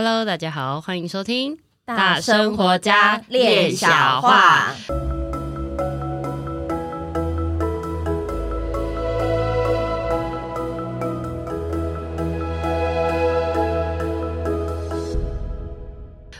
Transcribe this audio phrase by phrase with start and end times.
[0.00, 4.72] Hello，大家好，欢迎收听《大生活家练小话》。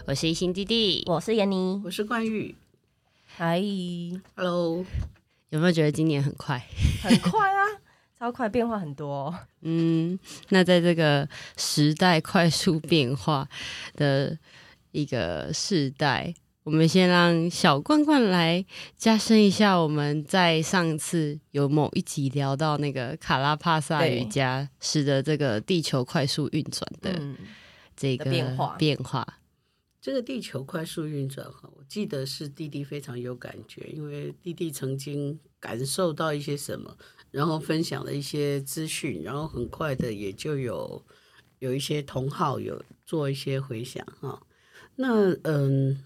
[0.06, 2.54] 我是一心弟弟，我是闫妮，我是冠玉。
[3.26, 3.60] 嗨
[4.36, 4.84] ，Hello，
[5.48, 6.64] 有没有觉得今年很快？
[7.02, 7.66] 很快啊，
[8.18, 9.32] 超快，变化很多。
[9.60, 10.18] 嗯，
[10.48, 13.48] 那在这个时代快速变化
[13.94, 14.36] 的
[14.90, 18.64] 一个世代，我们先让小罐罐来
[18.96, 19.76] 加深一下。
[19.76, 27.20] 我们在上次有某一集聊到那个卡拉帕萨瑜伽，使得这个地球快速运转的
[27.94, 28.74] 这个变化。
[28.76, 29.38] 变化
[30.00, 36.96] 这个地球快速运转哈，我记得是弟弟非常有感觉，因为弟弟曾经感受到一些什么，
[37.30, 41.02] 然后分享了一些资讯，然后很快的也就有
[41.58, 44.42] 有一些同好有做一些回响哈。
[44.96, 46.04] 那嗯，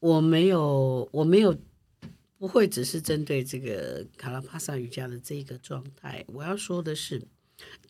[0.00, 1.56] 我没有我没有
[2.38, 7.22] 不会只是针对这个卡拉帕萨瑜伽的这一个状态，我要说的是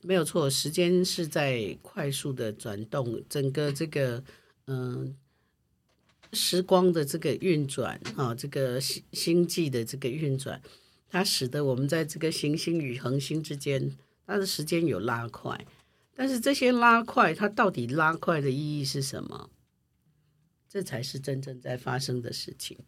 [0.03, 4.23] 没有错，时间是在快速的转动，整个这个。
[4.69, 5.17] 嗯，
[6.33, 10.63] 时光的这个运转啊，这个星星际的这个运转，
[11.13, 13.95] 它使得我们在这个行星与恒星之间，
[14.27, 15.65] 它的时间有拉快。
[16.17, 19.51] 但是这些拉快，它到底拉快的意义是什么？
[20.69, 22.79] 这才是真正在发生的事情。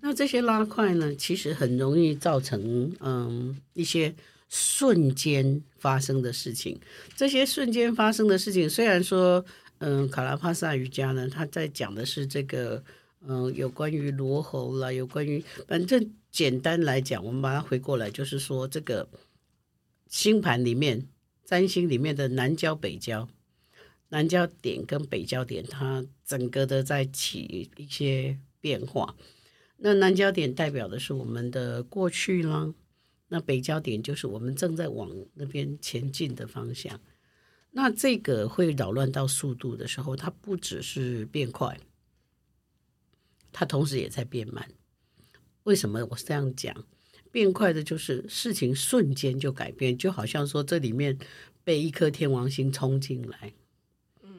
[0.00, 4.14] 那这些拉快呢，其实很容易造成嗯一些
[4.48, 6.80] 瞬间发生的事情。
[7.14, 9.44] 这些瞬间发生的事情，虽然说。
[9.80, 12.82] 嗯，卡拉帕萨瑜伽呢，他在讲的是这个，
[13.30, 19.06] 嗯，有关于罗喉啦，有关于，反正简单来讲，我们把它回过来，就是说这个
[20.08, 21.06] 星盘里面，
[21.44, 23.28] 占星里面的南交北交，
[24.08, 29.14] 南交点跟北交点，它整个的在起一些变化。
[29.76, 32.72] 那南交点代表的是我们的过去啦，
[33.28, 36.98] 那北交点就是我们正在往那边前进的方向。
[37.72, 41.78] 那这个会扰乱到速度的时候，它不只是变快，
[43.58, 44.70] 它同时也在变慢。
[45.64, 46.72] 为什么我是这样讲？
[47.32, 51.18] 变快的就是事情瞬间就改变，就好像说这里面
[51.64, 53.52] 被一颗天王星冲进来，
[54.22, 54.30] 嗯，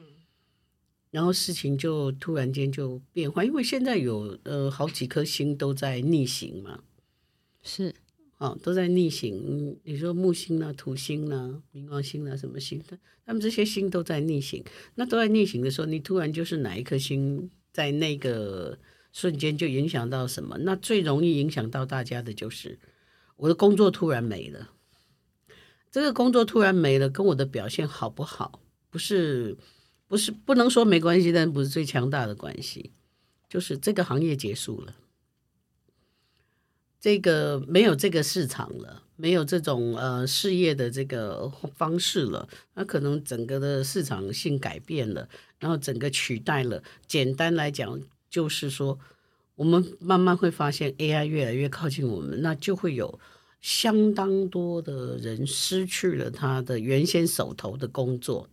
[1.10, 6.82] 然后事情就突然间就变化，因为现在有呃好几颗星都在逆行嘛，
[7.62, 7.94] 是。
[8.38, 9.78] 哦，都在逆行。
[9.84, 12.82] 你说木星呢、啊、土星呢、啊、冥王星呢、啊，什么星？
[13.26, 14.64] 他们这些星都在逆行。
[14.94, 18.78] 那都在逆行的时候，你突然就是哪一颗星在那个
[19.12, 20.58] 瞬间就影响到什么？
[20.58, 22.78] 那最容易影响到大家的就是
[23.36, 24.70] 我的工作突然没了。
[25.90, 28.60] 这个工作突然没了，跟我的表现好不好？
[28.90, 29.56] 不是，
[30.06, 32.92] 不是，不能说没关系，但不是最强大的关系。
[33.48, 34.94] 就是这个行业结束了。
[37.00, 45.28] 这个没有这个市场了，没有这种呃事业的这个方式了，那可能整个的市场性改变了，
[45.58, 46.84] 然后整个取代了。
[47.08, 48.00] 简单来讲，
[48.30, 48.98] 就是说，
[49.56, 53.18] 我们慢慢会发现 AI 越来越靠近我们，那就会有
[53.60, 58.48] 相当多的人失去了他的原先手头的工作。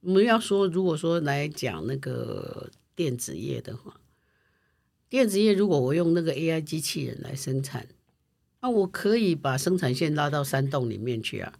[0.00, 4.00] 我们要说，如果说来讲那个电子业的话。
[5.08, 7.86] 电子业，如果我用那个 AI 机器人来生产，
[8.60, 11.52] 那我可以把生产线拉到山洞里面去啊，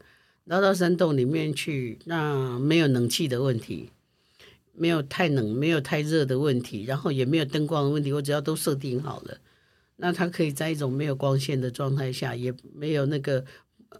[0.46, 3.90] 拉到山洞里面去，那没有冷气的问题，
[4.76, 9.38] 没有太冷、没有太热的问题，然后也没有灯光的问题，我只要都设定好了，
[9.96, 13.44] 那它可以在一种没有光线的状态下，也没有那个，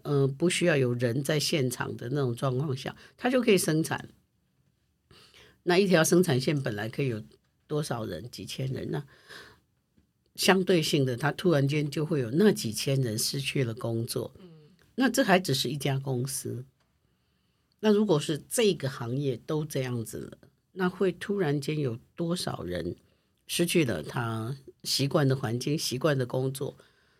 [0.03, 4.09] 呃，不需要有人在现场的那种状况下，它就可以生产。
[5.63, 7.21] 那一条生产线本来可以有。
[7.69, 8.31] 多少人？
[8.31, 8.91] 几千人？
[8.91, 9.03] 那
[10.35, 14.33] 相对性的，它突然间就会有那几千人失去了工作。
[14.95, 16.63] 那这还只是一家公司。
[17.81, 20.37] 那如果是这个行业都这样子了，
[20.77, 22.95] 那会突然间有多少人
[23.47, 26.77] 失去了他习惯的环境、习惯的工作？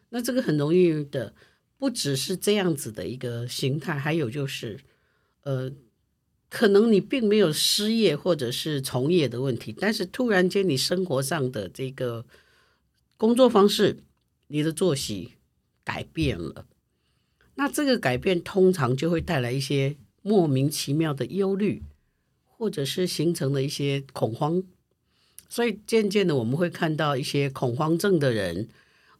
[0.10, 1.34] 那这个很容易的，
[1.78, 4.80] 不只是这样子的一个形态，还有就是，
[5.44, 5.72] 呃。
[6.50, 12.26] 可能你并没有失业或者是从业的问题，但是突然间你生活上的这个
[13.18, 13.98] 工作方式、
[14.48, 15.34] 你的作息
[15.84, 16.66] 改变了，
[17.56, 21.84] 那这个改变通常就会带来一些莫名其妙的忧虑，
[22.58, 24.64] 或者是形成了一些恐慌。
[25.48, 28.68] 所以渐渐的，我们会看到一些恐慌症的人，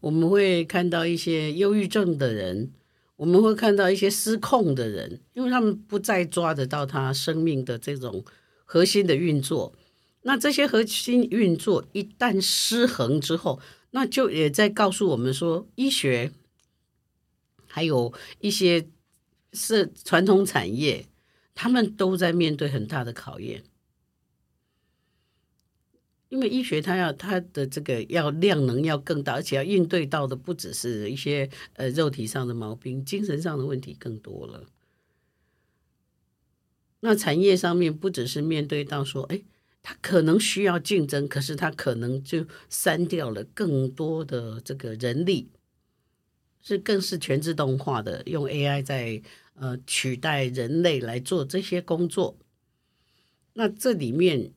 [0.02, 2.72] 我们会看到一些忧郁症的人。
[3.16, 8.24] 我们会看到一些失控的人，因为他们不再抓得到他生命的这种
[8.64, 9.74] 核心的运作。
[10.22, 13.60] 那这些核心运作一旦失衡之后，
[13.90, 16.32] 那就也在告诉我们说，医学
[17.66, 18.88] 还有一些
[19.52, 21.08] 是传统产业，
[21.60, 23.64] 他们都在面对很大的考验。
[26.30, 34.68] 因为医学它要它的这个要量能要更大，而且要应对到的不只是一些呃肉体上的毛病，精神上的问题更多了。
[37.00, 39.42] 那产业上面不只是面对到说，哎，
[39.82, 45.50] 它可能需要竞争，可是它可能就删掉了更多的这个人力，
[46.68, 49.22] 是更是全自动化的，用 AI 在
[49.54, 52.38] 呃取代人类来做这些工作。
[53.54, 54.52] 那这里面。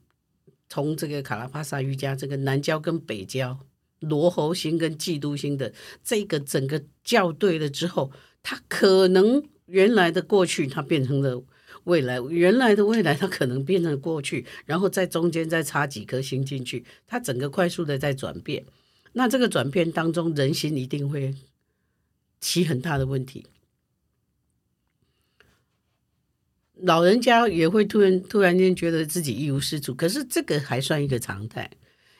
[0.73, 3.59] 从这个卡拉帕萨瑜伽，这个南教跟北教，
[3.99, 5.73] 罗喉星跟基督星的
[6.05, 11.43] 这个整个校对了之后，它可能原来的过去它变成了
[11.83, 18.65] 未来，原来的未来它可能变成过去，然后在中间再插几颗星进去，它整个快速的在转变。
[19.15, 21.35] 那这个转变当中，人心一定会
[22.41, 23.47] 起很大的问题。
[26.83, 31.71] 老人家也会突然突然间觉得自己一无是处，可是这个还算一个常态，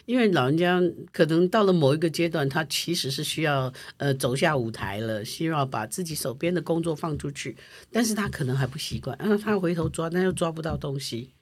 [0.05, 0.79] 因为老人家
[1.13, 7.57] 可能到了某一个阶段，他其实是需要呃走下舞台了，需要把自己手边的工作放出去，
[7.91, 11.33] 但是他可能还不习惯，然后他回头抓，但又抓不到东西，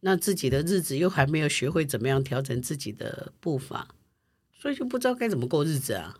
[0.00, 3.86] 那自己的日子又还没有学会怎么样调整自己的步伐，
[4.52, 6.18] 所以就不知道该怎么过日子啊。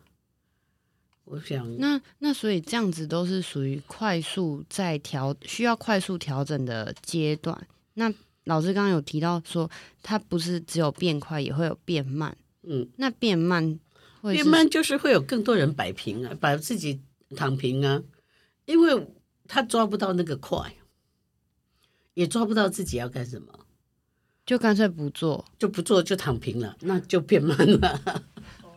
[1.24, 7.66] 我想，那那所以这样子都是属于快速在调，需要快速调整的阶段。
[7.94, 8.12] 那
[8.44, 9.70] 老师刚刚有提到说，
[10.02, 12.36] 它不是只有变快，也会有变慢。
[12.62, 13.78] 嗯，那变慢
[14.20, 17.00] 会，变慢就是会有更多人摆平啊，把自己
[17.34, 18.02] 躺平啊，
[18.66, 19.06] 因为
[19.48, 20.76] 他抓不到那个快，
[22.12, 23.60] 也抓不到自己要干什么，
[24.44, 28.22] 就干脆不做，就不做就躺平了，那就变慢了。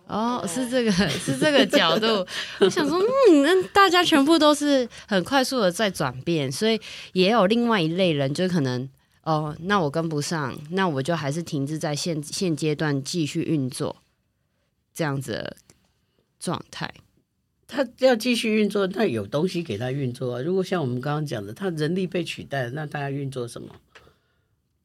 [0.08, 2.26] 哦，是这个， 是这个角度。
[2.60, 6.80] 我想说，嗯，那大家全部都是很快速的在转变，所以
[7.14, 8.90] 也有另外一类人，就可能，
[9.24, 13.98] 哦，那我跟不上，那我就还是停滞在现现阶段继续运作
[14.94, 15.58] 这样子的
[16.40, 16.90] 状态。
[17.68, 20.42] 他要继续运作，那有东西给他运作啊。
[20.42, 23.68] 如果像我们刚刚讲的，他人力被取代，那他要运作什么？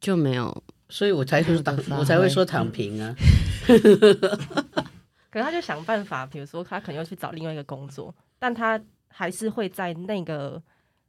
[0.01, 3.15] 就没有，所以我才说躺，我才会说躺平啊。
[5.33, 10.63] 可能他就想办法，比如说他可能要去找另外一个工作，但他还是会在那个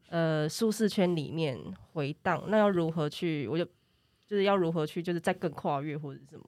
[0.08, 1.60] 呃舒适圈里面
[1.92, 2.42] 回荡。
[2.48, 3.46] 那要如何去？
[3.50, 3.66] 我就
[4.26, 5.04] 就是要如何去？
[5.04, 6.46] 就是再更跨越或者什么？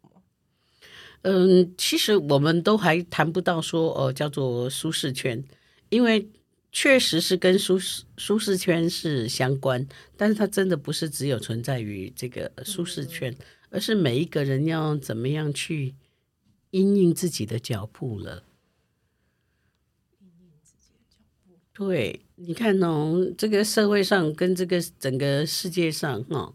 [1.23, 5.43] 嗯，其实我们都还谈不到说哦、呃，叫做舒适圈，
[5.89, 6.29] 因为
[6.71, 9.85] 确实是跟舒适舒适圈是相关，
[10.15, 13.37] 但是它真的不是只有存在于这个舒适圈，嗯、
[13.71, 15.93] 而是每一个人要怎么样去。
[16.75, 18.43] 因应自己的脚步了。
[21.71, 26.53] 对，你看哦，这个社会上跟这个整个世界上哈，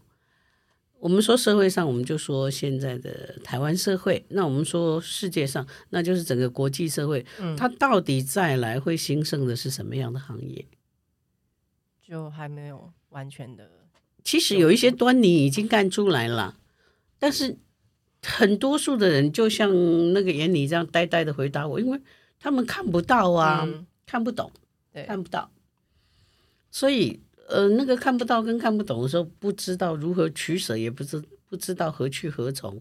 [0.99, 4.23] 我们说社会上，我们就说现在的台湾社会。
[4.29, 7.25] 那我们说世界上，那就是整个国际社会。
[7.39, 10.67] 嗯，它到底再来会兴盛的是什么样的行业？
[11.99, 13.87] 就还没有完全的。
[14.23, 16.59] 其实有一些端倪已经干出来了，
[17.17, 17.57] 但是。
[18.23, 19.69] 很多数的人就像
[20.13, 21.99] 那个眼里这样呆呆的回答我，因为
[22.39, 24.51] 他们看不到啊，嗯、看不懂，
[24.93, 25.49] 对看不到，
[26.69, 32.79] 所以呃，那个看不到跟看不懂的时候，不知道如何取舍，也不知不知道何去何从，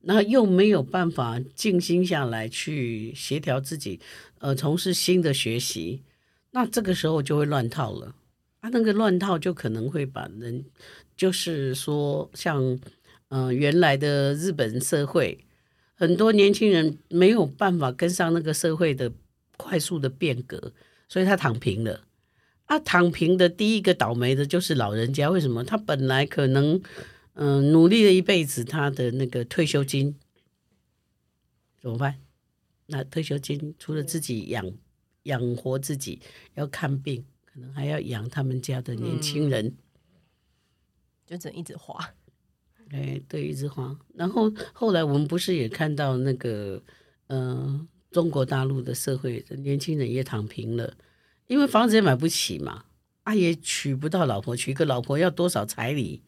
[0.00, 3.98] 那又没有办法静心下来去协调自己，
[4.38, 6.02] 呃，从事新的学习，
[6.50, 8.14] 那这个时候就会乱套了
[8.60, 10.66] 啊，那个乱套就可能会把人，
[11.16, 12.78] 就是说像。
[13.28, 15.44] 嗯、呃，原来的日本社会，
[15.94, 19.12] 很多年轻人没有办法跟上那个社会的
[19.56, 20.72] 快速的变革，
[21.08, 22.04] 所以他躺平了。
[22.66, 25.28] 啊，躺平的第一个倒霉的就是老人家。
[25.28, 25.62] 为什么？
[25.62, 26.80] 他本来可能
[27.34, 30.16] 嗯、呃、努力了一辈子，他的那个退休金
[31.80, 32.20] 怎么办？
[32.86, 34.72] 那退休金除了自己养
[35.24, 36.20] 养活自己，
[36.54, 39.76] 要看病，可能还要养他们家的年轻人，嗯、
[41.26, 42.14] 就只能一直花。
[42.90, 43.96] 哎，对，一枝花。
[44.14, 46.82] 然后后来我们不是也看到那个，
[47.26, 50.94] 嗯、呃，中国大陆的社会年轻人也躺平了，
[51.46, 52.84] 因为房子也买不起嘛，
[53.24, 56.22] 啊，也娶不到老婆，娶个老婆要多少彩礼，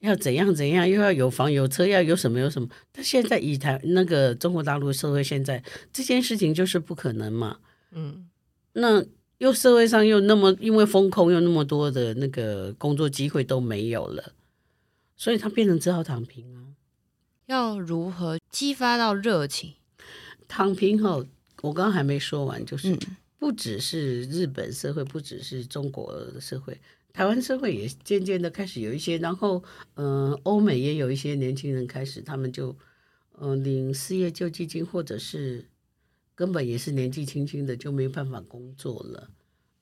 [0.00, 2.68] 要怎样怎样，又要有房有车，要有什么有什么。
[2.92, 7.58] 但现在以台那个中国大陆社会现在这件事情就是不可能嘛，
[7.90, 8.28] 嗯，
[8.74, 9.04] 那
[9.38, 14.34] 又社会上又那么因为风控又那么多的那个工作机会都没有了。
[15.18, 16.72] 所以他变成只好躺平啊。
[17.44, 19.74] 要如何激发到热情？
[20.46, 21.26] 躺平后，
[21.62, 22.96] 我刚刚还没说完，就是
[23.38, 26.80] 不只是日本社会，不只是中国的社会，
[27.12, 29.62] 台湾社会也渐渐的开始有一些，然后
[29.94, 32.70] 嗯、呃，欧美也有一些年轻人开始，他们就
[33.38, 35.66] 嗯、呃、领失业救济金，或者是
[36.34, 39.30] 根本也是年纪轻轻的就没办法工作了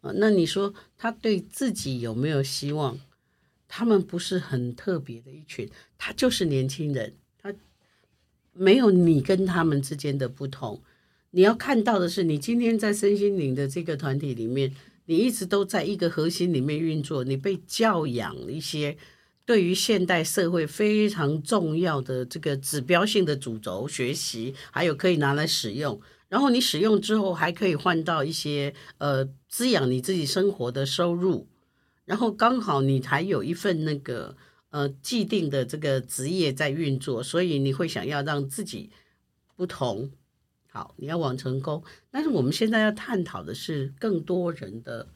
[0.00, 0.12] 啊。
[0.14, 2.98] 那你说他对自己有没有希望？
[3.68, 5.68] 他们不是很特别的一群，
[5.98, 7.14] 他就是年轻人。
[7.38, 7.54] 他
[8.52, 10.82] 没有你跟他们之间的不同，
[11.30, 18.96] 你要看到的是，你今天在身心灵的这个团体里面，你一直都在一个核心里面运作，你被教养一些
[19.44, 31.46] 对于现代社会非常重要的这个指标性的主轴学习，还有可以拿来使用，然后你使用之后还可以换到一些呃滋养你自己生活的收入，
[32.06, 34.34] 然后刚好你还有一份那个。
[34.70, 38.90] 呃，既定的这个职业在运作，所以你会想要让自己
[39.54, 40.10] 不同。
[40.68, 41.82] 好，你要往成功。
[42.10, 45.08] 但是我们现在要探讨的是更多人的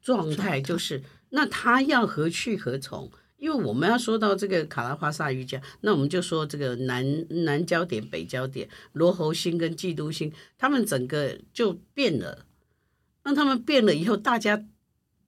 [0.00, 3.10] 状态，就是那他要何去何从？
[3.38, 12.44] 因为我们要说到这个卡拉帕萨瑜伽，那我们就说这个南南焦点、北焦点、罗喉星跟嫉妒星，他们整个就变了。
[13.24, 14.64] 让他们变了以后，大家。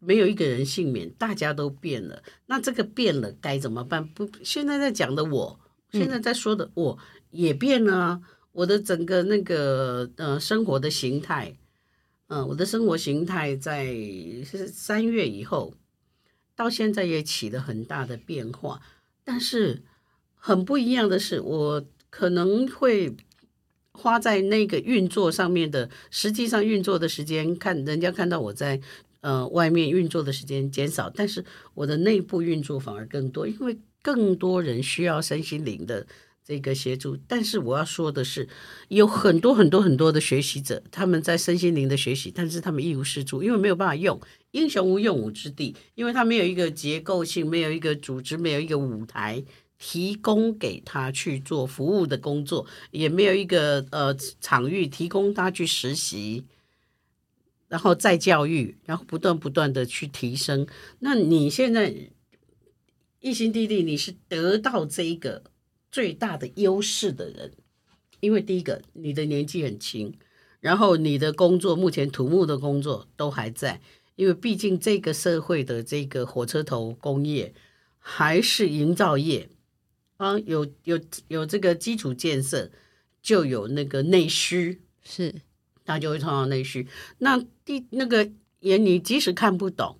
[0.07, 2.23] 没有一个人幸免，大家都变了。
[2.47, 4.07] 那这个变了该怎么办？
[4.07, 5.59] 不，现在在讲的我，
[5.91, 6.99] 现在在说的我
[7.33, 8.21] 也变了啊。
[8.53, 11.57] 我的整个那个呃生活的形态，
[12.29, 13.93] 嗯、呃，我的生活形态在
[14.73, 15.75] 三月以后
[16.55, 18.81] 到现在也起了很大的变化。
[19.25, 19.83] 但是
[20.37, 23.17] 很不一样的是，我可能会
[23.93, 28.81] 花在那个运作上面的，实际上运作的时间，看人家看到我在。
[29.27, 36.07] 呃，外面运作的时间减少，但是我的内部运作反而更多，因为更多人需要身心灵的
[36.45, 37.19] 这个协助。
[37.27, 38.49] 但是我要说的是，
[38.87, 44.21] 有很多很多很多的学习者，他们在身心灵的学习，但是他们一无是处，因为没有办法用，
[44.53, 49.43] 英雄无用武之地，因为他没有一个结构性，没有一个组织，没有一个舞台
[49.77, 56.45] 提供给他去做服务的工作，也没有一个呃场域提供他去实习。
[57.77, 60.67] 然后再教育，然后不断不断的去提升。
[61.01, 61.95] 那你现在
[63.21, 65.43] 一心弟弟，你是得到这一个
[65.93, 67.53] 最大的优势的人，
[68.21, 70.15] 因为第一个你的年纪很轻，
[70.61, 73.83] 然后你的工作目前土木的工作都还在，
[74.15, 77.53] 因为毕竟这个社会的这个火车头工业
[77.99, 79.51] 还是营造业
[80.17, 82.71] 啊，有有有这个基础建设，
[83.21, 85.43] 就有那个内需是。
[85.87, 86.87] 他就会创造内需。
[87.19, 88.29] 那第那个
[88.61, 89.97] 也，你即使看不懂，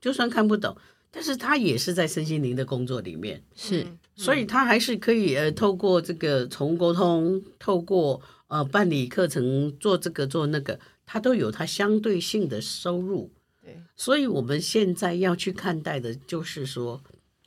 [0.00, 0.76] 就算看不懂，
[1.10, 13.30] 但是他也是在身心灵的工作里面，是，所以他还是可以呃，透过这个宠物沟通，透过呃办理课程，做这个做那个，他都有他相对性的收入。
[13.62, 17.02] 对，所以我们现在要去看待的，就是说，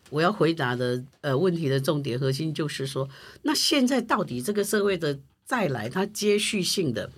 [0.10, 3.08] 我要回答的呃问题的重点核心就是说，
[3.44, 7.10] 那现在到底这个社会的再来，它接续性的。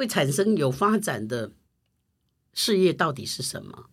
[0.00, 1.52] 会产生有发展的
[2.54, 3.84] 事业到底是什么？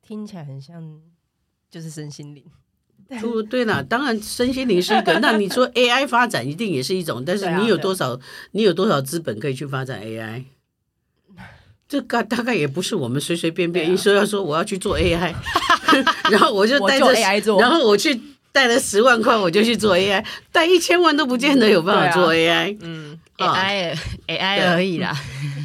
[0.00, 1.02] 听起来很像，
[1.70, 2.42] 就是身心灵。
[3.06, 5.18] 对对了，当然身心灵是一个。
[5.20, 8.18] 那你说 AI 发展一定也是一种，但是你有多少？
[8.52, 10.44] 你有多少资本可以去发展 AI？
[11.86, 15.34] 这个大概也不是我们随随便便一说要说我要去做 AI，
[16.32, 18.18] 然后我就带着 AI 做，然后我去。
[18.50, 22.76] 带了十万块我就去做 AI，带一千万都不见得有办法做 AI。
[22.80, 25.14] 嗯，AI AI 而已啦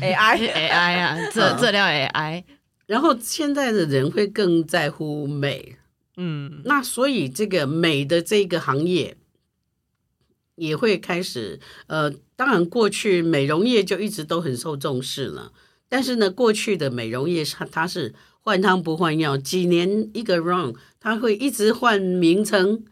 [0.02, 2.44] ，AI AI 啊，这这叫 AI。
[2.86, 5.76] 然后现在的人会更在乎美，
[6.18, 9.18] 嗯，那所以这个美的这个行业
[10.56, 11.60] 也会开始。
[11.88, 15.52] 呃，当然过去美容业就一直都很受重视了，
[15.90, 18.14] 但是呢，过去的美容业它它是。
[18.46, 22.84] 换汤不换药，几年一个 run，它会一直换名称，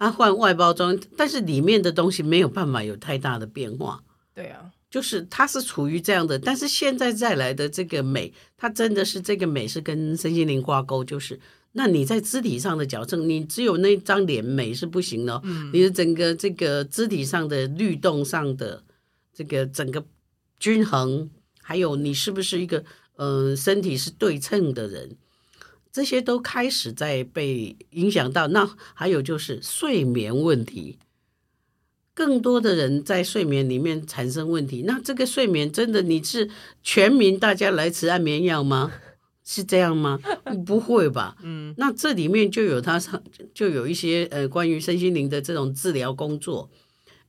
[0.00, 4.02] 啊，换外包装，但是里面的东西没有办法有太大的变化。
[4.34, 11.38] 对啊，就是它是处于这样的，但是现在再来的这个美，它真的是这个美是跟身心灵挂钩，就是
[11.72, 18.82] 那你在肢体上的矫正，你只有那张脸美是不行的，嗯，你的整个这个肢体上的律动上的
[19.34, 20.02] 这个整个
[20.58, 21.28] 均衡，
[21.60, 22.82] 还有你是不是一个。
[23.22, 25.14] 嗯，身体是对称的人，
[25.92, 28.48] 这些都开始在被影响到。
[28.48, 30.98] 那还有就是睡眠问题，
[32.14, 34.82] 更多的人在睡眠里面产生问题。
[34.86, 36.48] 那这个睡眠真的你是
[36.82, 38.92] 全民大家来吃安眠药吗？
[39.44, 40.20] 是这样吗？
[40.64, 41.36] 不会吧。
[41.42, 43.00] 嗯，那这里面就有他
[43.52, 46.70] 就有一些呃关于身心灵的这种治疗工作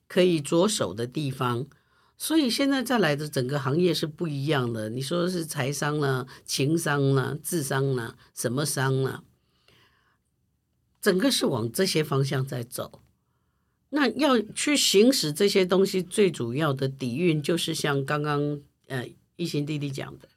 [0.07, 1.65] 可以着手的地方。
[2.21, 4.91] 所以现在再来的整个行业是不一样的。
[4.91, 9.23] 你说是财商呢、情商呢、智商呢、什么商呢？
[11.01, 13.01] 整个是往这些方向在走。
[13.89, 20.29] 那要去行使这些东西，最主要的底蕴就是像刚刚呃一心弟弟讲的，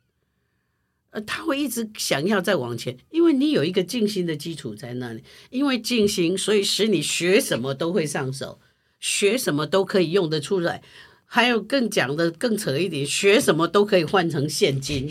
[1.10, 8.58] 呃，他会一直想要再往前，因为你有一个静心的基础在那里，因为静心，所以使你学什么都会上手，
[8.98, 10.82] 学什么都可以用得出来。
[11.26, 15.10] 还有更讲的更扯一点，学什么都可以换成现金，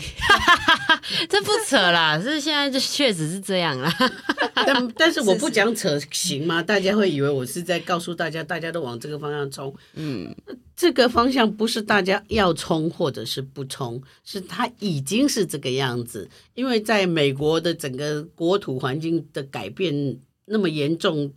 [1.28, 3.94] 这不扯啦，是现在就确实是这样啦。
[4.54, 6.62] 但但是我不讲扯行吗？
[6.62, 9.74] 大家会以为我是在告诉大家，大家都往这个方向冲。
[9.94, 10.34] 嗯，
[10.74, 16.28] 这个方向不是大家要冲或者是不冲，是它已经是这个样子。
[16.54, 20.16] 因为在美国的整个国土环境的改变
[20.46, 21.30] 那么严重。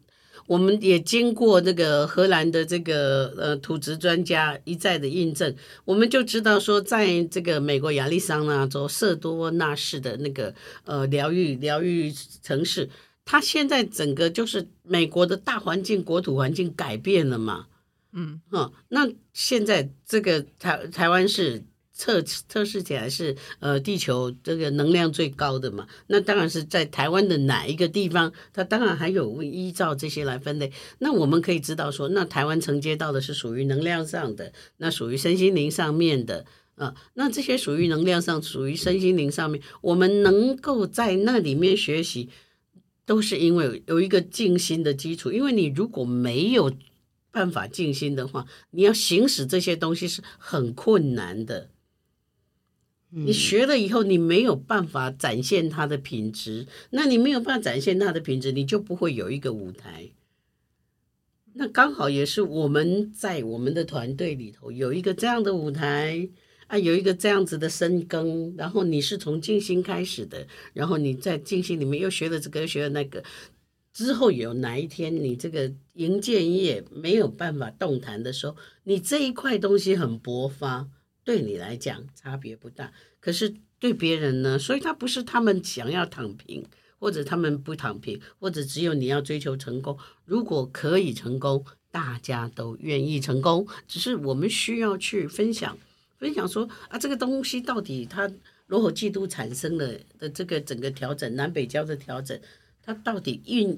[0.48, 12.12] 我们也经过那个荷兰的这个呃土质专家一再的印证，我们就知道说，在这个美国亚利桑那州瑟多纳市的那个呃疗愈疗愈
[12.42, 12.90] 城市，
[13.26, 17.68] 它现在整个就是美国的大环境国土环境改变了嘛，
[18.14, 21.64] 嗯，哦，那现在这个台台湾是。
[21.98, 30.72] 测测试起来是呃地球这个能量最高的嘛，那当然是在台湾的哪一个地方，它当然还有依照这些来分类。
[31.00, 42.30] 那我们可以知道说，那台湾承接到的是属于能量上的，那属于身心灵上面的啊，那这些属于能量上，属于身心灵上面，我们能够在那里面学习，
[43.08, 45.32] 都是因为有一个静心的基础。
[45.32, 46.72] 因为你如果没有
[47.32, 51.72] 办法静心的话，你要行使这些东西是很困难的。
[53.26, 60.12] 你学了以后，你没有办法展现它的品质，那你没有办法展现它的品质，你就不会有一个舞台。
[61.54, 66.30] 那刚好也是我们在我们的团队里头有一个这样的舞台
[66.68, 68.54] 啊，有一个这样子的深耕。
[68.56, 73.24] 然后你是从静心开始的，然后你在静心里面又学了这个，又学了那个，
[73.92, 80.88] 之后有哪一天你这个营建业没有办法动弹的时候，你这一块东西很勃发。
[81.28, 84.58] 对你来讲差别不大，可是对别人呢？
[84.58, 86.66] 所以他不是他们想要躺平，
[87.00, 89.98] 或者他们不躺平，或者只有你要追求成功。
[90.24, 95.78] 如果可以成功，大家都愿意成功，只是我们需要去分享，
[96.18, 98.32] 分享说啊，这个东西到底它
[98.68, 102.40] 如何基督产生了的这个整个调整，南北交的调整，
[102.82, 103.78] 它到底孕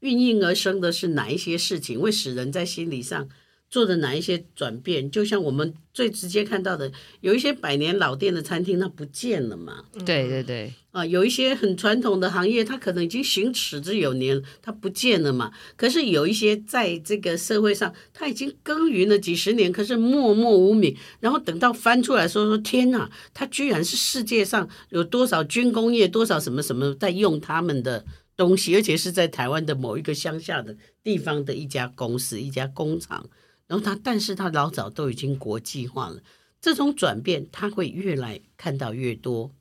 [0.00, 3.28] 孕育而生的是哪一些事情，会使人在心理上。
[3.70, 9.84] 做的哪一些转变，就像我们最直接看到的，有一些百年老店的餐厅，它不见了嘛？
[10.04, 15.52] 对对对，啊，有一些很传统的行业，它可能已经行之有年，它不见了嘛？
[15.76, 20.96] 可是有一些在这个社会上，它已经耕耘了几十年，可是默默无名。
[21.20, 28.04] 然后等到翻出来说说，天哪，它居然是世界上有多少军工业，多少什么什么在用他们的
[28.36, 33.30] 东西，而且是在台湾的某一个乡下的地方的一家公司、一家工厂。
[33.70, 36.20] 然后他，但是他老早都已经国际化了。
[36.60, 39.52] 这种转变，他会越来看到越多。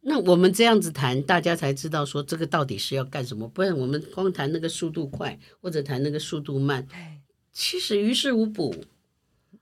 [0.00, 3.46] 那我们这样子谈，大家才知道说这个到底是要干什么。
[3.46, 6.88] 不然我们光谈那个速度快，或者谈那个速度慢，
[7.52, 8.74] 其实于事无补。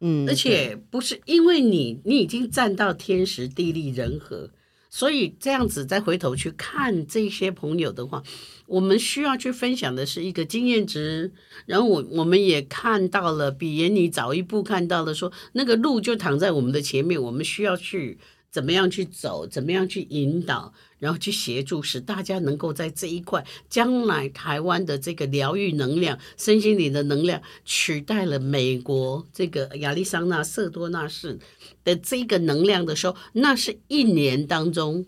[0.00, 4.50] 嗯，而且不是因为你，你已经站到天时地利人和。
[4.94, 8.22] 所以这样子再回头去看这些朋友的话，
[8.66, 11.33] 我们需要去分享的是一个经验值。
[11.66, 18.18] 然后我我们也看到了，比眼里早一步看到了，说那个路就躺在我们的前面，我们需要去。
[18.54, 19.48] 怎么样去走？
[19.48, 20.72] 怎么样去引导？
[21.00, 31.40] 然后去协助，使大家能够在这一块，将来台湾的这个疗愈能量、身心灵的能量，取代了美国这个亚利桑那瑟多纳市
[31.82, 35.04] 的这个能量的时候，那是一年当中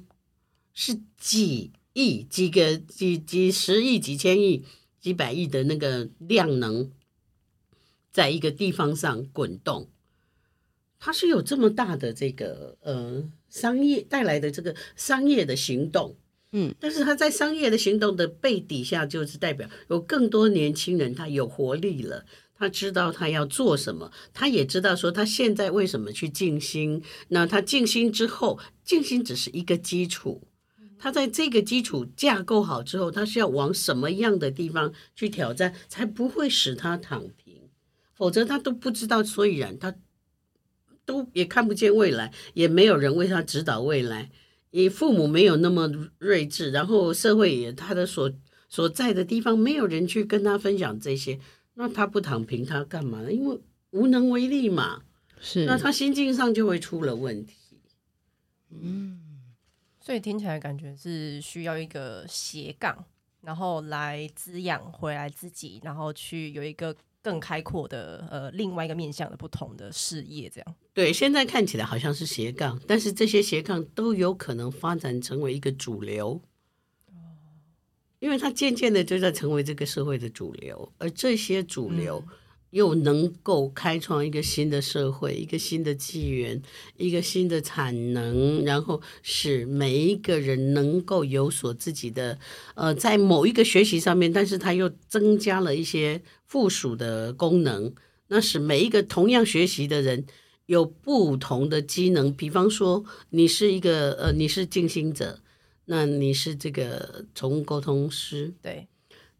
[0.74, 4.64] 是几亿、几个、几几十亿、几千亿、
[5.00, 6.90] 几百亿的那个量能，
[8.10, 9.88] 在一个地方上滚动。
[10.98, 16.16] 它是有这么大的这个呃商业带来的这个商业的行动，
[16.52, 27.02] 嗯，但是他在商业的行动的背底下，就是代表有更多年轻人他有活力了，他知道他要做什么，他也知道说他现在为什么去静心。
[27.28, 30.48] 那他静心之后，静心只是一个基础，
[30.98, 37.68] 他在这个基础架构好之后，他是要往什么样的地方去挑战，才不会使他躺平，
[38.14, 39.94] 否则他都不知道所以然，他。
[41.06, 44.30] 都也看不见未来，也没有人为他指导未来，
[44.72, 45.88] 你父母没有那么
[46.18, 48.30] 睿智，然后社会也他的所
[48.68, 51.38] 所在的地方没有人去跟他分享这些，
[51.74, 53.32] 那他不躺平他干嘛呢？
[53.32, 53.58] 因为
[53.92, 55.02] 无能为力嘛。
[55.40, 57.54] 是，那他心境上就会出了问题。
[58.70, 59.20] 嗯，
[60.00, 63.04] 所以听起来感觉是需要一个斜杠，
[63.42, 70.74] 然后来滋养回来自己，然后去有一个更开阔的呃另外一个面向的不同的事业，这样。
[70.94, 76.40] 对，现在看起来好像是斜杠，但是这些斜杠都有可能发展成为一个主流，
[78.20, 82.22] 因为它渐渐的就在成为这个社会的主流，而这些主流。
[82.24, 82.32] 嗯
[82.70, 86.60] 又能够开创一个新的社会，一个新的纪元，
[86.96, 92.38] 一个新的产能，然后使每一个人能够有所自己的，
[92.74, 97.94] 呃，在某一个学习上面，但是他又增加了一些附属的功能，
[98.28, 100.26] 那使每一个同样学习的人
[100.66, 102.32] 有不同的机能。
[102.34, 105.40] 比方说，你是一个呃，你是静心者，
[105.86, 108.88] 那你是这个宠物沟通师，对，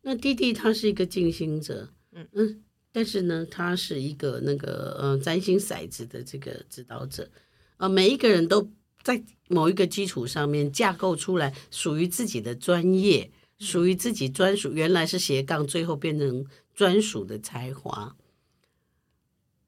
[0.03, 2.63] 那弟弟他是一个静心者，嗯嗯。
[2.97, 7.29] 但是呢，他是一个那个呃占星骰子的这个指导者，
[7.77, 8.71] 呃，每一个人都
[9.03, 18.17] 在某一个基础上面架构出来属于自己的专业，属于自己专属，原来是斜杠，最后变成专属的才华。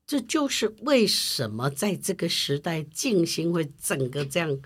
[0.07, 4.59] 这就是为什么在这个时代，静心会整个这样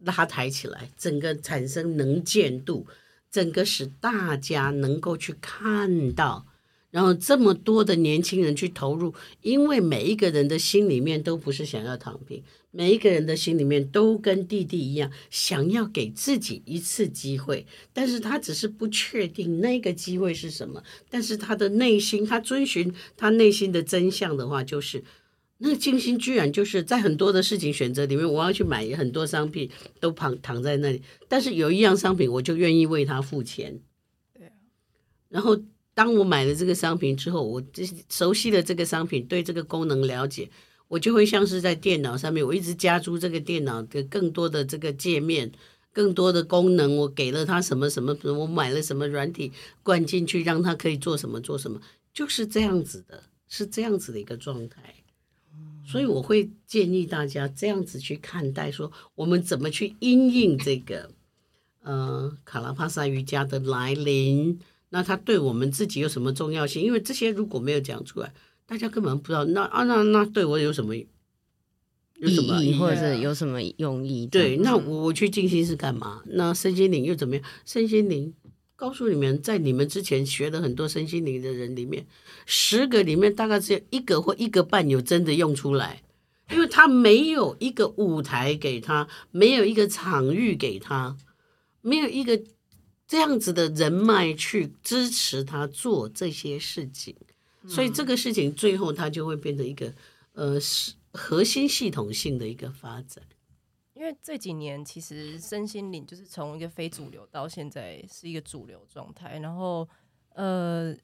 [0.00, 2.88] 拉抬起来，整个产生能见度，
[3.30, 6.48] 整个使大家能够去看到。
[6.90, 20.82] 然后这么多的年轻人去投入，因为每一个人的心里面都不是想要躺平，每一个人的心里面都跟弟弟一样，想要给自己一次机会，但是他只是不确定那个机会是什么。
[21.08, 25.04] 但是他的内心，他遵循他内心的真相的话，就是
[25.58, 33.78] 那个静心居然就是在很多的事情选择里面，我要去买很多商品都躺躺在那里，但是有一样商品我就愿意为他付钱。
[34.34, 34.50] 对，
[35.28, 35.56] 然后。
[36.00, 40.48] 当我买了这个商品之后，我这熟悉了这个商品，对这个功能了解，
[40.88, 45.52] 我就会像是在电脑上面，我一直加诸这个电脑的更多的这个界面，
[45.92, 51.78] 更多的功能，我给了他什么什么，我买了什么软体灌进去，让他可以做什么做什么，
[52.14, 54.94] 就是这样子的，是这样子的一个状态。
[55.86, 61.10] 所以我会建议大家这样子去看待，说我们怎么去因应这个，
[61.82, 64.58] 呃，卡拉帕萨瑜伽的来临。
[64.92, 66.82] 那它对我们自己有什么重要性？
[66.82, 68.32] 因为这些如果没有讲出来，
[68.66, 69.44] 大家根本不知道。
[69.44, 70.96] 那啊，那那对我有什么
[72.16, 74.26] 有什么意义，或者是有什么用意？
[74.26, 76.22] 对，那我我去静心是干嘛？
[76.26, 77.44] 那身心灵又怎么样？
[77.64, 78.34] 身心灵
[78.74, 82.04] 告诉你们，在你们之前学了很多身心灵的人里面，
[82.44, 86.02] 十个里面大概只有一个或一个半有真的用出来，
[86.50, 91.16] 因为他没有一个舞台给他，没有一个场域给他，
[91.80, 92.42] 没有一个。
[93.10, 97.12] 这样子的人脉去支持他做这些事情，
[97.66, 99.92] 所以这个事情最后他就会变成一个
[100.32, 103.24] 呃是核心系统性的一个发展。
[103.94, 109.88] 因为这几年其实身心灵就是从一个非主流到现在是一个主流状态，然后
[110.34, 110.94] 呃，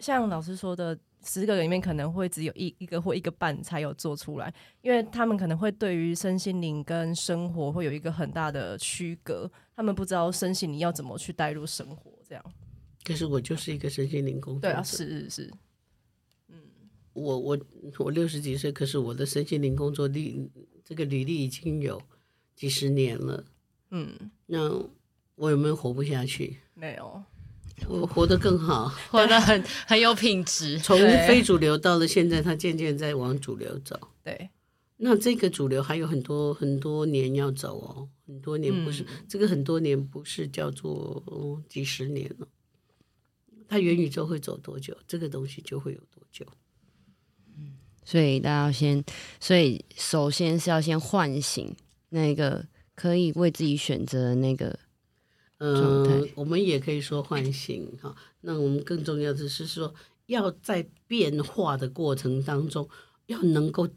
[0.00, 0.98] 像老师说的。
[1.22, 4.52] 十个人里面可能会只有一一个或一个半才有做出来，
[4.82, 12.44] 因为他们可能会对于身心灵跟生活会有一个很大的区隔，他们不知道身心灵要怎么去带入生活这样。
[13.04, 14.68] 可是我就是一个身心灵工作者。
[14.68, 15.50] 对啊，是是是，
[16.48, 16.56] 嗯，
[17.12, 17.58] 我我
[17.98, 20.50] 我六十几岁，可是我的身心灵工作历
[20.84, 22.00] 这个履历已经有
[22.54, 23.44] 几十年了，
[23.90, 24.70] 嗯，那
[25.36, 26.58] 我有没有活不下去？
[26.74, 27.22] 没有。
[27.88, 30.78] 我活得更好，活得很很有品质。
[30.82, 33.98] 从非主流到了现在，他渐渐在往主流走。
[34.22, 34.50] 对，
[34.96, 42.46] 那这个主流还有很多很多年要走哦，很多年不是、嗯、这个很多年不是叫做、哦、几十年了。
[43.68, 46.46] 他元宇宙会走多久，这个东西就会有多久。
[47.56, 49.04] 嗯，所以大家要先，
[49.40, 51.74] 所以首先是要先唤醒
[52.10, 54.78] 那个可以为自己选择的那个。
[55.60, 58.14] 嗯、我们也可以说唤醒哈。
[58.40, 59.94] 那我们更重要的是说，
[60.26, 62.88] 要在变化的过程当中，
[63.26, 63.88] 要能够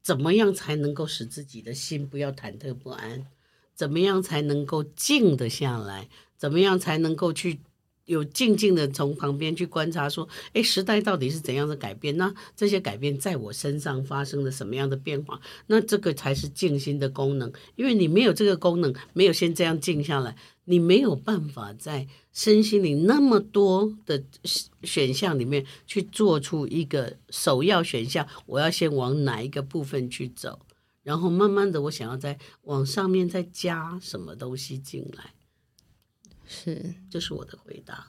[0.00, 3.26] 怎么样才能够使自己的心不要忐忑不安？
[3.74, 6.08] 怎么样才能够静得下来？
[6.36, 7.60] 怎么样才能够去？
[8.04, 12.16] 有静静的从旁边去观察，说：“哎，时代到底是怎样的改变？
[12.16, 15.38] 那这些改变在我身上发生了什么样的变化？
[15.66, 17.52] 那这个才是静心的功能。
[17.76, 20.34] 因为你没有这个功能，没有先这样静下来，
[20.68, 24.22] 你没有办法在身心灵那么多的
[24.82, 28.28] 选项里面去做出一个首要选项。
[28.44, 30.60] 我要先往哪一个部分去走？
[31.02, 35.32] 然后慢慢的，我想要再往上面再加什么东西进来，
[36.46, 38.08] 是，这是我的回答。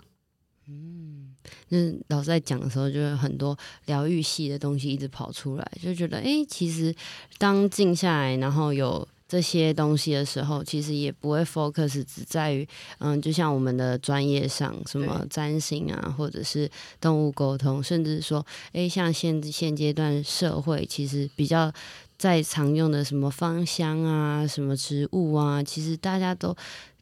[0.68, 1.34] 嗯，
[1.70, 1.78] 那
[2.10, 6.94] 老师在讲的时候，就是很多疗愈系的东西一直跑出来，就觉得，哎，其实
[7.38, 21.72] 当静下来，然后有这些东西的时候，其实也不会 focus 只在于，嗯，就像我们的专业上，什么占星啊，或者是动物沟通，甚至说，哎，像现现阶段社会其实比较
[22.18, 26.54] 在常用的什么芳香啊，什么植物啊，其实大家都。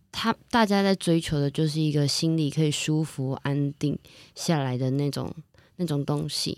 [0.10, 3.96] 他大家在追求的就是一个心里可以舒服、安定
[4.34, 5.32] 下来的那种
[5.76, 6.58] 那种东西。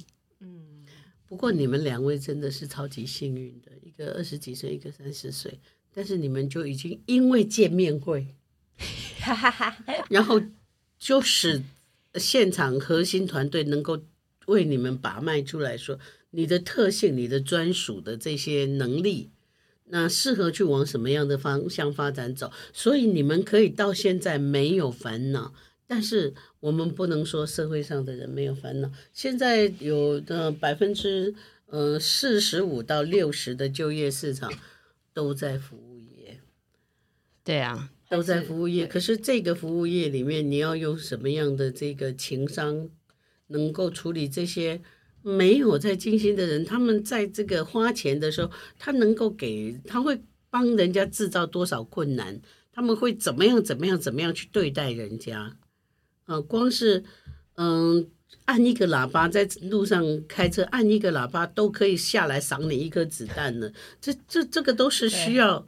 [1.30, 5.60] 嗯，不过你们两位真的是超级幸运的，一个二十几岁，一个三十岁，
[5.94, 8.36] 但是你们就已经因为见面会，
[10.10, 10.42] 然后
[10.98, 11.64] 就使
[12.16, 14.02] 现场核心团队能够
[14.48, 16.00] 为你们把脉出来说，
[16.32, 19.30] 你的特性、你的专属的这些能力。
[19.92, 22.52] 那适合去往什么样的方向发展走？
[22.72, 25.56] 所以你们可以到现在没有烦恼，
[25.92, 28.92] 但是我们不能说社会上的人没有烦恼。
[29.12, 31.34] 现在有的百分之
[31.66, 34.54] 呃四十五到六十的就业市场
[35.16, 36.40] 都在服务业，
[37.44, 38.86] 对啊，都在服务业。
[38.86, 42.88] 可是这个服务业里面，你要用什么样的这个情商，
[43.48, 44.82] 能够处理这些？
[45.22, 50.22] 没有在精心的人，他们在这个花钱的时候，他能够给，他会
[50.52, 52.40] 帮人家制造多少困难？
[52.72, 53.62] 他们会怎么样？
[53.62, 54.00] 怎么样？
[54.00, 55.58] 怎么样去对待人家？
[56.30, 57.04] 啊，光是
[57.56, 58.08] 嗯，
[58.46, 63.72] 按一个喇叭在路上开车，按一个喇叭都可以下来赏你一颗子弹呢。
[64.00, 65.68] 这这这个都是需要。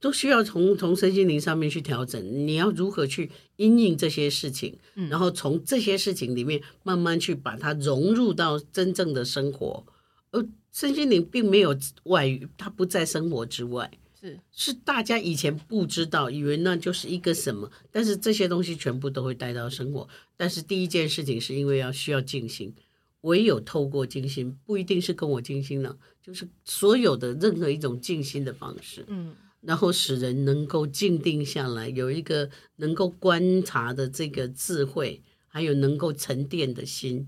[0.00, 4.76] 都需要从从身心灵上面去调整，你要如何去因应这些事情，
[5.08, 9.86] 然后从这些事情里面慢慢去把它融入到真正的生活。
[10.30, 13.90] 而身心灵并没有外语，它不在生活之外，
[14.24, 20.08] 是是大家以前不知道，以为那就是一个什么，但是这些东西全部都会带到生活。
[20.36, 22.74] 但是第一件事情是因为要需要静心，
[23.20, 29.34] 唯有透过静心，不一定是跟我静心了，就是所有的任何一种静心的方式，嗯。
[29.60, 37.26] 然后使人能够静定下来，有一个能够观察的这个智慧，还有能够沉淀的心，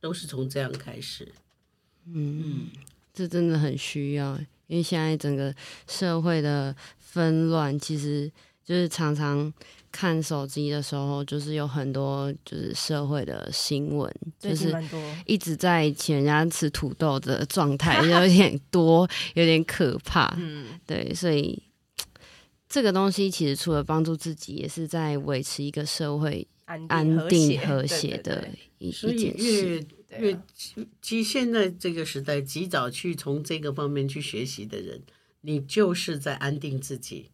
[0.00, 1.32] 都是从这样开始。
[2.06, 2.66] 嗯，
[3.14, 5.54] 这真的很需要，因为现在整个
[5.88, 8.30] 社会的纷乱，其实
[8.64, 9.52] 就是常常。
[9.92, 14.70] 看手机的时候，就是有很多就是社会的新闻，就是
[15.24, 20.36] 一直在请人家吃土豆的状态， 有点多，有点可怕。
[20.36, 21.62] 嗯，对，所以
[22.68, 29.76] 这个东西其实除了帮助自己，也是在维持一个社会安定和谐的一一件事。
[29.76, 29.82] 越
[31.02, 35.02] 其实现在这个时代，及早去从这个方面去学习的人，
[35.40, 37.30] 你就是在安定自己。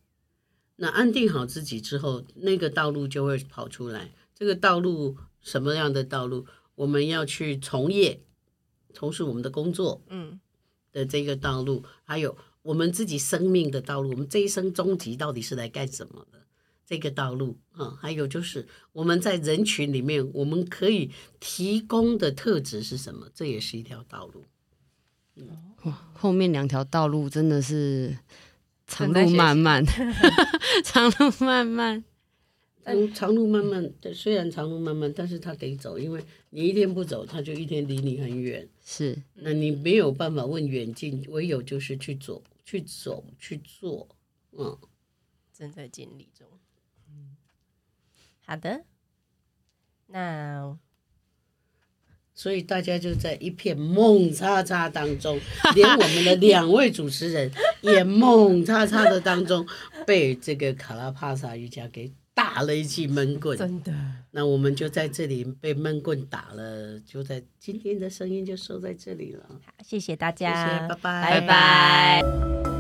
[0.76, 4.10] 那安定好自己之后，那个道路就会跑出来。
[4.34, 6.46] 这个道路什么样的道路？
[6.74, 8.22] 我们要去从业，
[8.94, 10.40] 从事我们的工作，嗯，
[10.90, 14.10] 的这个道路，还有我们自己生命的道路。
[14.10, 16.41] 我们这一生终极到底是来干什么的？
[16.84, 23.28] 这个道路啊，还有就是我们在人群里面，我们可以提供的特质是什么？
[23.34, 24.44] 这也是一条道路。
[25.36, 25.48] 嗯，
[25.84, 28.16] 哇，后面两条道路真的是。
[28.84, 29.82] 长路漫漫，
[30.84, 32.04] 长路漫漫，
[32.82, 33.90] 但，长路漫漫。
[34.02, 38.68] 对，虽然长路漫漫，但是他得走，因为你一天不走，他就一天离你很远。
[38.84, 44.06] 是，那你没有办法问远近，唯有就是去走，去走，去做。
[44.58, 44.76] 嗯，
[45.54, 46.46] 正在经历中。
[48.52, 48.84] 嗯，好的，
[50.06, 50.78] 那。
[52.34, 55.38] 所以大家就在一片懵叉叉当中，
[55.76, 59.64] 连我们的两位主持人也懵叉叉的当中，
[60.06, 63.56] 被这个卡拉帕萨瑜伽给打了一记闷棍。
[63.56, 63.92] 真的，
[64.30, 69.44] 那我们就在这里被闷棍打了，就在今天的声音就收在这里了。
[69.66, 72.71] 好，谢谢大家，谢谢，拜拜，拜拜。